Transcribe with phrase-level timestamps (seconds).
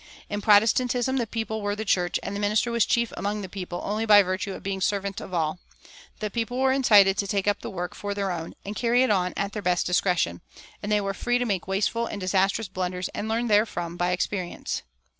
[0.31, 3.83] In Protestantism the people were the church, and the minister was chief among the people
[3.85, 5.59] only by virtue of being servant of all;
[6.21, 9.11] the people were incited to take up the work for their own and carry it
[9.11, 10.41] on at their best discretion;
[10.81, 14.81] and they were free to make wasteful and disastrous blunders and learn therefrom by experience.